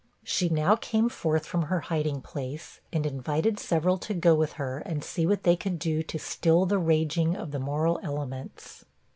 [0.23, 4.79] She now came forth from her hiding place, and invited several to go with her
[4.79, 8.83] and see what they could do to still the raging of the moral elements.